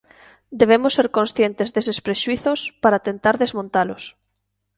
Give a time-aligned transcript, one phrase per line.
[0.61, 4.03] Debemos ser conscientes deses prexuízos para tentar desmontalos.